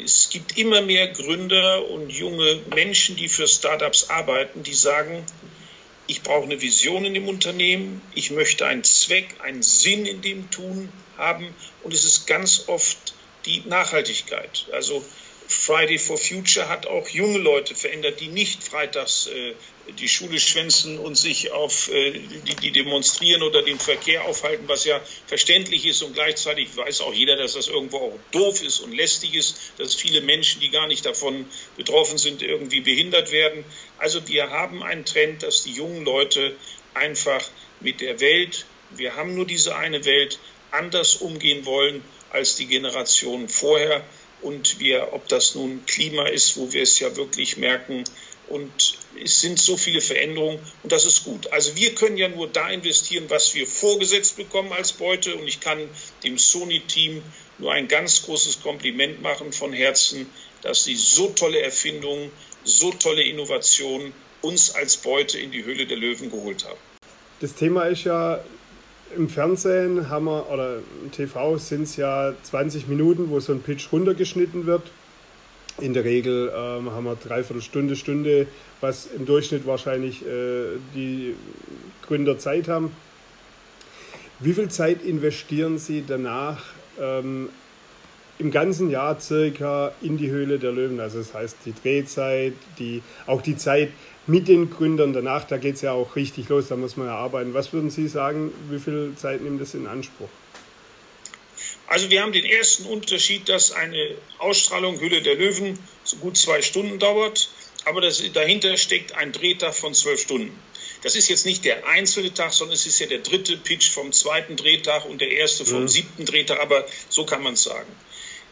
Es 0.03 0.29
gibt 0.29 0.57
immer 0.57 0.81
mehr 0.81 1.07
Gründer 1.07 1.89
und 1.89 2.09
junge 2.09 2.59
Menschen, 2.75 3.15
die 3.15 3.29
für 3.29 3.47
Startups 3.47 4.09
arbeiten, 4.09 4.63
die 4.63 4.73
sagen, 4.73 5.25
ich 6.07 6.23
brauche 6.23 6.43
eine 6.43 6.59
Vision 6.59 7.05
in 7.05 7.13
dem 7.13 7.29
Unternehmen, 7.29 8.01
ich 8.13 8.31
möchte 8.31 8.65
einen 8.65 8.83
Zweck, 8.83 9.35
einen 9.39 9.63
Sinn 9.63 10.05
in 10.05 10.21
dem 10.21 10.51
Tun 10.51 10.91
haben 11.15 11.55
und 11.83 11.93
es 11.93 12.03
ist 12.03 12.27
ganz 12.27 12.65
oft 12.67 12.97
die 13.45 13.63
Nachhaltigkeit. 13.65 14.65
Also 14.73 15.05
Friday 15.47 15.97
for 15.97 16.17
Future 16.17 16.67
hat 16.67 16.85
auch 16.85 17.07
junge 17.07 17.37
Leute 17.37 17.75
verändert, 17.75 18.19
die 18.19 18.27
nicht 18.27 18.61
freitags 18.61 19.27
äh, 19.27 19.53
die 19.99 20.09
Schule 20.09 20.39
schwänzen 20.39 20.99
und 20.99 21.15
sich 21.15 21.51
auf 21.51 21.89
äh, 21.89 22.11
die, 22.11 22.55
die, 22.55 22.71
demonstrieren 22.71 23.41
oder 23.41 23.61
den 23.63 23.79
Verkehr 23.79 24.25
aufhalten, 24.25 24.67
was 24.67 24.85
ja 24.85 25.01
verständlich 25.25 25.85
ist 25.85 26.01
und 26.03 26.13
gleichzeitig 26.13 26.75
weiß 26.75 27.01
auch 27.01 27.13
jeder, 27.13 27.37
dass 27.37 27.53
das 27.53 27.67
irgendwo 27.67 27.97
auch 27.97 28.19
doof 28.31 28.61
ist 28.61 28.79
und 28.79 28.93
lästig 28.93 29.33
ist, 29.35 29.57
dass 29.77 29.95
viele 29.95 30.21
Menschen, 30.21 30.61
die 30.61 30.69
gar 30.69 30.87
nicht 30.87 31.05
davon 31.05 31.45
betroffen 31.75 32.17
sind, 32.17 32.41
irgendwie 32.41 32.81
behindert 32.81 33.31
werden. 33.31 33.63
Also 33.97 34.27
wir 34.27 34.49
haben 34.49 34.83
einen 34.83 35.05
Trend, 35.05 35.43
dass 35.43 35.63
die 35.63 35.71
jungen 35.71 36.03
Leute 36.03 36.55
einfach 36.93 37.43
mit 37.79 38.01
der 38.01 38.19
Welt, 38.19 38.65
wir 38.91 39.15
haben 39.15 39.35
nur 39.35 39.45
diese 39.45 39.75
eine 39.75 40.05
Welt, 40.05 40.39
anders 40.71 41.15
umgehen 41.15 41.65
wollen 41.65 42.03
als 42.29 42.55
die 42.55 42.65
Generationen 42.65 43.49
vorher. 43.49 44.03
Und 44.41 44.79
wir, 44.79 45.13
ob 45.13 45.27
das 45.29 45.55
nun 45.55 45.85
Klima 45.87 46.27
ist, 46.27 46.57
wo 46.57 46.71
wir 46.71 46.83
es 46.83 46.99
ja 46.99 47.15
wirklich 47.15 47.57
merken, 47.57 48.03
und 48.49 48.71
es 49.23 49.41
sind 49.41 49.59
so 49.59 49.77
viele 49.77 50.01
Veränderungen 50.01 50.59
und 50.83 50.91
das 50.91 51.05
ist 51.05 51.23
gut. 51.23 51.51
Also 51.51 51.75
wir 51.75 51.95
können 51.95 52.17
ja 52.17 52.27
nur 52.27 52.47
da 52.47 52.69
investieren, 52.69 53.25
was 53.29 53.53
wir 53.55 53.67
vorgesetzt 53.67 54.37
bekommen 54.37 54.71
als 54.71 54.93
Beute 54.93 55.35
und 55.35 55.47
ich 55.47 55.59
kann 55.59 55.89
dem 56.23 56.37
Sony-Team 56.37 57.21
nur 57.59 57.71
ein 57.73 57.87
ganz 57.87 58.23
großes 58.23 58.61
Kompliment 58.61 59.21
machen 59.21 59.51
von 59.51 59.73
Herzen, 59.73 60.27
dass 60.61 60.83
sie 60.83 60.95
so 60.95 61.29
tolle 61.29 61.61
Erfindungen, 61.61 62.31
so 62.63 62.91
tolle 62.91 63.23
Innovationen 63.23 64.13
uns 64.41 64.75
als 64.75 64.97
Beute 64.97 65.39
in 65.39 65.51
die 65.51 65.63
Höhle 65.63 65.87
der 65.87 65.97
Löwen 65.97 66.29
geholt 66.29 66.65
haben. 66.65 66.79
Das 67.39 67.53
Thema 67.55 67.85
ist 67.85 68.03
ja 68.03 68.43
im 69.15 69.29
Fernsehen 69.29 70.09
haben 70.09 70.25
wir, 70.25 70.49
oder 70.49 70.79
im 71.03 71.11
TV 71.11 71.57
sind 71.57 71.83
es 71.83 71.95
ja 71.95 72.33
20 72.43 72.87
Minuten, 72.87 73.29
wo 73.29 73.39
so 73.39 73.53
ein 73.53 73.61
Pitch 73.61 73.91
runtergeschnitten 73.91 74.65
wird. 74.65 74.83
In 75.79 75.93
der 75.93 76.03
Regel 76.03 76.51
ähm, 76.55 76.91
haben 76.91 77.05
wir 77.05 77.15
dreiviertel 77.15 77.61
Stunde, 77.61 77.95
Stunde, 77.95 78.47
was 78.81 79.07
im 79.15 79.27
Durchschnitt 79.27 79.67
wahrscheinlich 79.67 80.25
äh, 80.25 80.77
die 80.95 81.35
Gründer 82.01 82.39
Zeit 82.39 82.67
haben. 82.67 82.91
Wie 84.39 84.53
viel 84.53 84.69
Zeit 84.69 85.03
investieren 85.03 85.77
Sie 85.77 86.03
danach 86.07 86.63
ähm, 86.99 87.49
im 88.39 88.49
ganzen 88.49 88.89
Jahr 88.89 89.19
circa 89.19 89.91
in 90.01 90.17
die 90.17 90.31
Höhle 90.31 90.57
der 90.57 90.71
Löwen? 90.71 90.99
Also 90.99 91.19
das 91.19 91.33
heißt 91.33 91.57
die 91.65 91.73
Drehzeit, 91.73 92.53
die, 92.79 93.03
auch 93.27 93.43
die 93.43 93.57
Zeit 93.57 93.89
mit 94.25 94.47
den 94.47 94.69
Gründern 94.71 95.13
danach, 95.13 95.43
da 95.45 95.57
geht 95.57 95.75
es 95.75 95.81
ja 95.81 95.91
auch 95.91 96.15
richtig 96.15 96.49
los, 96.49 96.67
da 96.67 96.75
muss 96.75 96.97
man 96.97 97.07
ja 97.07 97.15
arbeiten. 97.15 97.53
Was 97.53 97.71
würden 97.71 97.89
Sie 97.89 98.07
sagen, 98.07 98.51
wie 98.69 98.79
viel 98.79 99.13
Zeit 99.15 99.41
nimmt 99.41 99.61
das 99.61 99.73
in 99.73 99.87
Anspruch? 99.87 100.29
Also 101.87 102.09
wir 102.09 102.21
haben 102.21 102.33
den 102.33 102.45
ersten 102.45 102.85
Unterschied, 102.85 103.47
dass 103.47 103.71
eine 103.71 104.15
Ausstrahlung 104.39 104.99
Hülle 104.99 105.21
der 105.21 105.35
Löwen 105.35 105.79
so 106.03 106.17
gut 106.17 106.37
zwei 106.37 106.61
Stunden 106.61 106.99
dauert, 106.99 107.49
aber 107.85 108.01
das, 108.01 108.21
dahinter 108.33 108.77
steckt 108.77 109.13
ein 109.13 109.31
Drehtag 109.31 109.73
von 109.73 109.93
zwölf 109.93 110.21
Stunden. 110.21 110.57
Das 111.03 111.15
ist 111.15 111.29
jetzt 111.29 111.45
nicht 111.45 111.63
der 111.63 111.87
einzelne 111.87 112.33
Tag, 112.33 112.51
sondern 112.51 112.75
es 112.75 112.85
ist 112.85 112.99
ja 112.99 113.07
der 113.07 113.19
dritte 113.19 113.55
Pitch 113.55 113.89
vom 113.91 114.11
zweiten 114.11 114.57
Drehtag 114.57 115.05
und 115.05 115.21
der 115.21 115.31
erste 115.31 115.65
vom 115.65 115.83
mhm. 115.83 115.87
siebten 115.87 116.25
Drehtag, 116.25 116.59
aber 116.59 116.85
so 117.07 117.25
kann 117.25 117.43
man 117.43 117.53
es 117.53 117.63
sagen. 117.63 117.95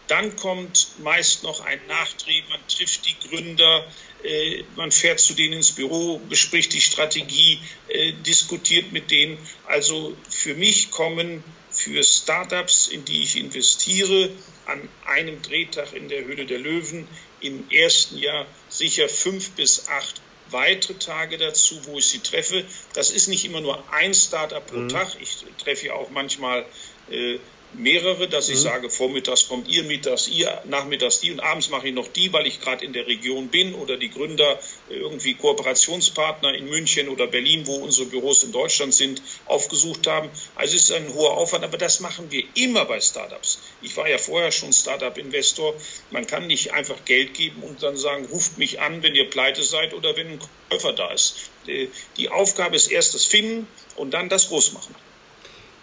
Dann 0.08 0.36
kommt 0.36 0.88
meist 1.00 1.44
noch 1.44 1.62
ein 1.62 1.80
Nachdreh, 1.88 2.44
man 2.50 2.60
trifft 2.68 3.06
die 3.08 3.27
Gründer, 3.27 3.86
äh, 4.24 4.63
man 4.75 4.92
fährt 4.92 5.20
zu 5.20 5.34
denen 5.34 5.54
ins 5.54 5.72
Büro, 5.72 6.22
bespricht 6.30 6.74
die 6.74 6.82
Strategie, 6.82 7.60
äh, 7.89 8.13
diskutiert 8.25 8.92
mit 8.92 9.10
denen. 9.12 9.38
Also 9.65 10.15
für 10.30 10.54
mich 10.54 10.92
kommen 10.92 11.44
für 11.75 12.03
Startups, 12.03 12.88
in 12.88 13.05
die 13.05 13.24
ich 13.24 13.38
investiere, 13.38 14.32
an 14.65 14.88
einem 15.05 15.41
Drehtag 15.41 15.94
in 15.94 16.08
der 16.08 16.24
Höhle 16.25 16.46
der 16.46 16.60
Löwen 16.60 17.08
im 17.41 17.70
ersten 17.70 18.17
Jahr 18.17 18.48
sicher 18.70 19.10
fünf 19.10 19.51
bis 19.51 19.88
acht 19.89 20.22
weitere 20.50 20.96
Tage 20.96 21.38
dazu, 21.38 21.86
wo 21.86 21.98
ich 21.98 22.08
sie 22.08 22.20
treffe. 22.20 22.65
Das 22.94 23.12
ist 23.12 23.27
nicht 23.27 23.46
immer 23.46 23.62
nur 23.62 23.84
ein 23.94 24.13
Startup 24.13 24.65
pro 24.65 24.77
mhm. 24.77 24.89
Tag. 24.89 25.17
Ich 25.20 25.46
treffe 25.58 25.88
ja 25.88 25.94
auch 25.94 26.10
manchmal 26.10 26.65
äh, 27.10 27.39
mehrere, 27.77 28.27
dass 28.27 28.50
ich 28.50 28.58
mhm. 28.58 28.63
sage, 28.63 28.89
vormittags 28.89 29.48
kommt 29.48 29.67
ihr, 29.67 29.84
mittags 29.84 30.27
ihr, 30.27 30.62
nachmittags 30.65 31.20
die 31.20 31.32
und 31.32 31.39
abends 31.39 31.70
mache 31.70 31.88
ich 31.88 31.94
noch 31.94 32.08
die, 32.08 32.32
weil 32.34 32.48
ich 32.48 32.62
gerade 32.62 32.86
in 32.86 32.94
der 32.94 33.08
Region 33.08 33.50
bin 33.50 33.74
oder 33.74 33.98
die 33.98 34.10
Gründer 34.10 34.60
irgendwie 34.89 35.34
Kooperationspartner 35.34 36.53
in 36.53 36.70
München 36.70 37.10
oder 37.10 37.27
Berlin, 37.27 37.65
wo 37.67 37.75
unsere 37.75 38.08
Büros 38.08 38.44
in 38.44 38.51
Deutschland 38.51 38.94
sind, 38.94 39.22
aufgesucht 39.46 40.08
haben. 40.08 40.29
Also 40.55 40.75
es 40.75 40.84
ist 40.84 40.91
ein 40.91 41.13
hoher 41.13 41.38
Aufwand, 41.38 41.63
aber 41.63 41.77
das 41.77 42.00
machen 42.00 42.32
wir 42.32 42.44
immer 42.55 42.86
bei 42.86 43.00
Startups. 43.00 43.60
Ich 43.82 43.96
war 43.98 44.08
ja 44.10 44.17
vorher 44.17 44.51
schon 44.51 44.74
Startup-Investor. 44.74 45.74
Man 46.12 46.27
kann 46.27 46.48
nicht 46.48 46.74
einfach 46.74 47.03
Geld 47.05 47.34
geben 47.34 47.63
und 47.63 47.84
dann 47.84 47.98
sagen, 47.98 48.25
ruft 48.25 48.58
mich 48.58 48.79
an, 48.79 49.03
wenn 49.03 49.15
ihr 49.15 49.29
pleite 49.29 49.63
seid 49.63 49.94
oder 49.94 50.15
wenn 50.15 50.27
ein 50.27 50.39
Käufer 50.70 50.94
da 50.94 51.12
ist. 51.12 51.51
Äh, 51.67 51.88
die 52.17 52.29
Aufgabe 52.29 52.75
ist 52.75 52.91
erst 52.91 53.13
das 53.13 53.25
Finden 53.25 53.67
und 53.96 54.13
dann 54.13 54.29
das 54.29 54.50
Großmachen. 54.50 54.96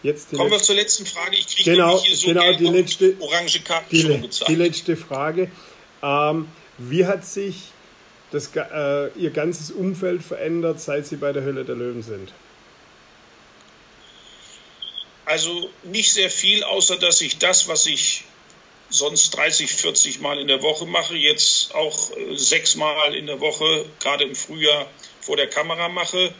Jetzt 0.02 0.30
Kommen 0.30 0.50
wir 0.50 0.58
zur 0.58 0.74
letzten 0.74 1.06
Frage. 1.06 1.36
Ich 1.36 1.46
kriege 1.46 1.72
genau, 1.72 2.00
hier 2.02 2.16
so 2.16 2.26
genau 2.26 2.52
die 2.54 2.66
letzte, 2.66 3.16
orange 3.20 3.60
Karten 3.60 3.88
die, 3.90 4.02
schon 4.02 4.22
gezeigt. 4.22 4.50
Die 4.50 4.54
letzte 4.56 4.96
Frage. 4.96 5.50
Ähm, 6.02 6.48
wie 6.78 7.06
hat 7.06 7.24
sich 7.24 7.56
das, 8.32 8.50
äh, 8.56 9.10
Ihr 9.16 9.30
ganzes 9.30 9.70
Umfeld 9.70 10.22
verändert, 10.22 10.80
seit 10.80 11.06
Sie 11.06 11.16
bei 11.16 11.32
der 11.32 11.44
Hölle 11.44 11.64
der 11.64 11.76
Löwen 11.76 12.02
sind? 12.02 12.32
Also 15.24 15.70
nicht 15.84 16.12
sehr 16.12 16.30
viel, 16.30 16.64
außer 16.64 16.96
dass 16.98 17.20
ich 17.20 17.38
das, 17.38 17.68
was 17.68 17.86
ich 17.86 18.24
sonst 18.90 19.30
30, 19.36 19.72
40 19.72 20.20
Mal 20.20 20.38
in 20.38 20.48
der 20.48 20.62
Woche 20.62 20.84
mache, 20.84 21.14
jetzt 21.14 21.74
auch 21.76 22.10
äh, 22.16 22.36
sechs 22.36 22.74
Mal 22.74 23.14
in 23.14 23.26
der 23.26 23.38
Woche, 23.38 23.86
gerade 24.00 24.24
im 24.24 24.34
Frühjahr, 24.34 24.90
vor 25.20 25.36
der 25.36 25.48
Kamera 25.48 25.88
mache. 25.88 26.34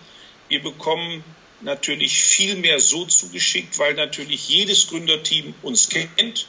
Wir 0.49 0.61
bekommen 0.63 1.23
natürlich 1.63 2.19
viel 2.19 2.57
mehr 2.57 2.81
so 2.81 3.05
zugeschickt, 3.05 3.79
weil 3.79 3.95
natürlich 3.95 4.49
jedes 4.49 4.89
Gründerteam 4.89 5.55
uns 5.63 5.89
kennt. 5.89 6.47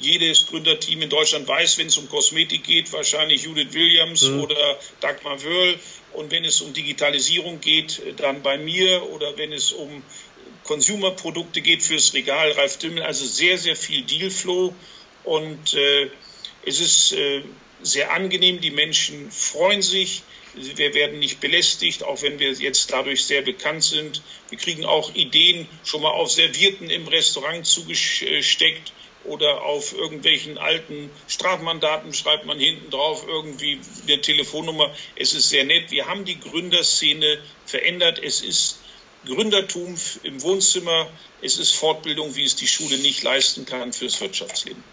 Jedes 0.00 0.46
Gründerteam 0.46 1.02
in 1.02 1.10
Deutschland 1.10 1.48
weiß, 1.48 1.78
wenn 1.78 1.88
es 1.88 1.96
um 1.96 2.08
Kosmetik 2.08 2.62
geht, 2.62 2.92
wahrscheinlich 2.92 3.42
Judith 3.42 3.72
Williams 3.72 4.22
mhm. 4.22 4.40
oder 4.40 4.78
Dagmar 5.00 5.42
Wörl. 5.42 5.76
Und 6.12 6.30
wenn 6.30 6.44
es 6.44 6.60
um 6.60 6.72
Digitalisierung 6.72 7.60
geht, 7.60 8.00
dann 8.18 8.42
bei 8.42 8.56
mir. 8.56 9.02
Oder 9.10 9.36
wenn 9.36 9.52
es 9.52 9.72
um 9.72 10.02
Consumer-Produkte 10.62 11.60
geht 11.60 11.82
fürs 11.82 12.14
Regal, 12.14 12.52
Ralf 12.52 12.78
Dümmel, 12.78 13.02
also 13.02 13.26
sehr, 13.26 13.58
sehr 13.58 13.76
viel 13.76 14.02
Dealflow 14.02 14.74
und 15.24 15.74
äh, 15.74 16.10
es 16.66 16.80
ist 16.80 17.12
äh, 17.12 17.42
sehr 17.82 18.12
angenehm, 18.12 18.60
die 18.60 18.70
Menschen 18.70 19.30
freuen 19.30 19.82
sich, 19.82 20.22
wir 20.54 20.94
werden 20.94 21.18
nicht 21.18 21.40
belästigt, 21.40 22.04
auch 22.04 22.22
wenn 22.22 22.38
wir 22.38 22.52
jetzt 22.52 22.92
dadurch 22.92 23.24
sehr 23.24 23.42
bekannt 23.42 23.82
sind. 23.82 24.22
Wir 24.50 24.58
kriegen 24.58 24.84
auch 24.84 25.14
Ideen 25.14 25.66
schon 25.84 26.02
mal 26.02 26.10
auf 26.10 26.30
Servierten 26.30 26.90
im 26.90 27.08
Restaurant 27.08 27.66
zugesteckt 27.66 28.92
oder 29.24 29.62
auf 29.62 29.92
irgendwelchen 29.92 30.58
alten 30.58 31.10
Strafmandaten 31.28 32.12
schreibt 32.14 32.46
man 32.46 32.58
hinten 32.58 32.90
drauf 32.90 33.24
irgendwie 33.26 33.80
eine 34.06 34.20
Telefonnummer. 34.20 34.94
Es 35.16 35.34
ist 35.34 35.48
sehr 35.48 35.64
nett. 35.64 35.90
Wir 35.90 36.06
haben 36.06 36.24
die 36.24 36.38
Gründerszene 36.38 37.38
verändert. 37.66 38.20
Es 38.22 38.40
ist 38.40 38.78
Gründertum 39.24 39.96
im 40.22 40.42
Wohnzimmer. 40.42 41.10
Es 41.42 41.58
ist 41.58 41.72
Fortbildung, 41.72 42.36
wie 42.36 42.44
es 42.44 42.54
die 42.54 42.68
Schule 42.68 42.98
nicht 42.98 43.22
leisten 43.22 43.64
kann 43.64 43.92
fürs 43.92 44.20
Wirtschaftsleben. 44.20 44.84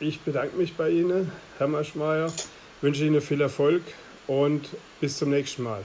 Ich 0.00 0.20
bedanke 0.20 0.56
mich 0.56 0.74
bei 0.74 0.88
Ihnen, 0.88 1.30
Herr 1.58 1.68
Maschmeyer, 1.68 2.32
wünsche 2.80 3.04
Ihnen 3.04 3.20
viel 3.20 3.42
Erfolg 3.42 3.82
und 4.26 4.66
bis 4.98 5.18
zum 5.18 5.28
nächsten 5.28 5.62
Mal. 5.62 5.84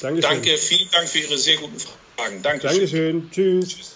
Dankeschön. 0.00 0.30
Danke, 0.30 0.56
vielen 0.56 0.90
Dank 0.90 1.08
für 1.08 1.18
Ihre 1.18 1.36
sehr 1.36 1.58
guten 1.58 1.78
Fragen. 1.78 2.42
Dankeschön. 2.42 2.70
Dankeschön. 2.70 3.30
Tschüss. 3.30 3.68
Tschüss. 3.68 3.94